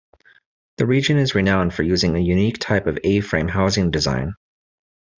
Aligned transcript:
The 0.77 0.87
region 0.87 1.19
is 1.19 1.35
renowned 1.35 1.75
for 1.75 1.83
a 1.83 1.85
unique 1.85 2.57
type 2.57 2.87
of 2.87 2.97
A-frame 3.03 3.47
housing 3.49 3.91
design. 3.91 4.33